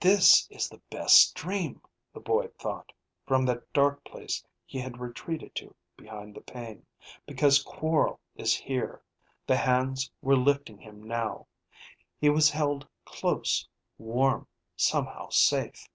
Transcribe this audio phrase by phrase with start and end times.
[0.00, 1.80] This is the best dream,
[2.12, 2.90] the boy thought,
[3.28, 6.84] from that dark place he had retreated to behind the pain,
[7.26, 9.02] because Quorl is here.
[9.46, 11.46] The hands were lifting him now,
[12.18, 15.88] he was held close, warm, somehow safe.